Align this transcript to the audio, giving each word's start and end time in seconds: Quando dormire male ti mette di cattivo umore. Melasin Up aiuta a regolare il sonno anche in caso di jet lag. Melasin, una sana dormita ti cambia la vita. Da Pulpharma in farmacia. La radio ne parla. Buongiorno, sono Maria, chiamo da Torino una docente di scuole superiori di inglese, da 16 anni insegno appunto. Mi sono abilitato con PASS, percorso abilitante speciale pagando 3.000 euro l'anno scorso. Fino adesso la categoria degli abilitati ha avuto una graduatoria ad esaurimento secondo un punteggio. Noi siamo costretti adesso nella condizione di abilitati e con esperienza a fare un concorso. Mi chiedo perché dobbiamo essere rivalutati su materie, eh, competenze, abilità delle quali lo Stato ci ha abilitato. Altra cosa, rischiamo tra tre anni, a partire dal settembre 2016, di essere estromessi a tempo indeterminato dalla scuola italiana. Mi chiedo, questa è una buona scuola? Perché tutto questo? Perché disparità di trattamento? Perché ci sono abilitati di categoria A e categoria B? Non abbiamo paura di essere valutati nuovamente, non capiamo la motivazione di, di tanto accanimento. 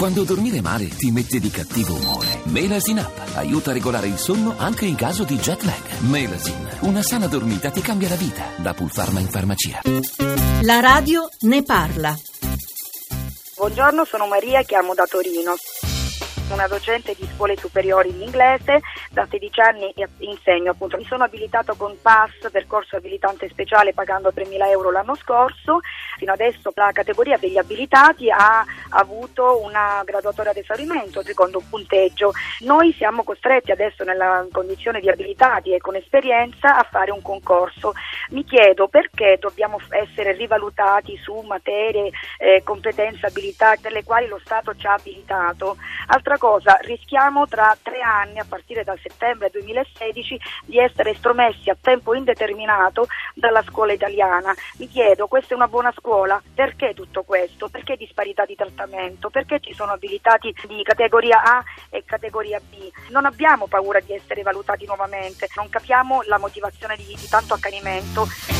Quando 0.00 0.24
dormire 0.24 0.62
male 0.62 0.88
ti 0.88 1.10
mette 1.10 1.38
di 1.38 1.50
cattivo 1.50 1.92
umore. 1.92 2.40
Melasin 2.44 3.00
Up 3.00 3.36
aiuta 3.36 3.68
a 3.68 3.74
regolare 3.74 4.06
il 4.06 4.16
sonno 4.16 4.54
anche 4.56 4.86
in 4.86 4.94
caso 4.94 5.24
di 5.24 5.36
jet 5.36 5.60
lag. 5.60 5.98
Melasin, 6.08 6.78
una 6.84 7.02
sana 7.02 7.26
dormita 7.26 7.70
ti 7.70 7.82
cambia 7.82 8.08
la 8.08 8.14
vita. 8.14 8.44
Da 8.56 8.72
Pulpharma 8.72 9.20
in 9.20 9.28
farmacia. 9.28 9.80
La 10.62 10.80
radio 10.80 11.28
ne 11.40 11.62
parla. 11.62 12.16
Buongiorno, 13.56 14.06
sono 14.06 14.26
Maria, 14.26 14.62
chiamo 14.62 14.94
da 14.94 15.04
Torino 15.04 15.54
una 16.54 16.66
docente 16.66 17.14
di 17.16 17.28
scuole 17.34 17.56
superiori 17.56 18.12
di 18.12 18.24
inglese, 18.24 18.80
da 19.10 19.26
16 19.28 19.60
anni 19.60 19.94
insegno 20.18 20.72
appunto. 20.72 20.96
Mi 20.96 21.04
sono 21.04 21.24
abilitato 21.24 21.74
con 21.76 21.96
PASS, 22.00 22.50
percorso 22.50 22.96
abilitante 22.96 23.48
speciale 23.48 23.92
pagando 23.92 24.32
3.000 24.34 24.68
euro 24.70 24.90
l'anno 24.90 25.14
scorso. 25.14 25.80
Fino 26.18 26.32
adesso 26.32 26.72
la 26.74 26.90
categoria 26.92 27.36
degli 27.38 27.56
abilitati 27.56 28.30
ha 28.30 28.64
avuto 28.90 29.60
una 29.62 30.02
graduatoria 30.04 30.50
ad 30.50 30.56
esaurimento 30.56 31.22
secondo 31.22 31.58
un 31.58 31.68
punteggio. 31.68 32.32
Noi 32.60 32.92
siamo 32.92 33.22
costretti 33.22 33.70
adesso 33.70 34.04
nella 34.04 34.46
condizione 34.52 35.00
di 35.00 35.08
abilitati 35.08 35.72
e 35.72 35.78
con 35.78 35.96
esperienza 35.96 36.76
a 36.76 36.86
fare 36.90 37.10
un 37.10 37.22
concorso. 37.22 37.92
Mi 38.30 38.44
chiedo 38.44 38.88
perché 38.88 39.38
dobbiamo 39.40 39.78
essere 39.90 40.32
rivalutati 40.32 41.16
su 41.16 41.40
materie, 41.40 42.10
eh, 42.38 42.62
competenze, 42.64 43.26
abilità 43.26 43.74
delle 43.80 44.04
quali 44.04 44.26
lo 44.26 44.40
Stato 44.42 44.74
ci 44.76 44.86
ha 44.86 44.94
abilitato. 44.94 45.76
Altra 46.06 46.38
cosa, 46.38 46.78
rischiamo 46.82 47.46
tra 47.46 47.76
tre 47.82 48.00
anni, 48.00 48.38
a 48.38 48.46
partire 48.48 48.84
dal 48.84 48.98
settembre 49.00 49.50
2016, 49.50 50.40
di 50.64 50.78
essere 50.78 51.10
estromessi 51.10 51.70
a 51.70 51.76
tempo 51.80 52.14
indeterminato 52.14 53.06
dalla 53.34 53.62
scuola 53.62 53.92
italiana. 53.92 54.54
Mi 54.78 54.88
chiedo, 54.88 55.26
questa 55.26 55.54
è 55.54 55.56
una 55.56 55.68
buona 55.68 55.92
scuola? 55.96 56.40
Perché 56.54 56.94
tutto 56.94 57.22
questo? 57.22 57.68
Perché 57.68 57.96
disparità 57.96 58.44
di 58.44 58.54
trattamento? 58.80 59.28
Perché 59.28 59.60
ci 59.60 59.74
sono 59.74 59.92
abilitati 59.92 60.54
di 60.66 60.82
categoria 60.82 61.42
A 61.42 61.62
e 61.90 62.04
categoria 62.04 62.60
B? 62.60 62.90
Non 63.10 63.26
abbiamo 63.26 63.66
paura 63.66 64.00
di 64.00 64.14
essere 64.14 64.42
valutati 64.42 64.86
nuovamente, 64.86 65.48
non 65.56 65.68
capiamo 65.68 66.22
la 66.26 66.38
motivazione 66.38 66.96
di, 66.96 67.04
di 67.18 67.28
tanto 67.28 67.54
accanimento. 67.54 68.59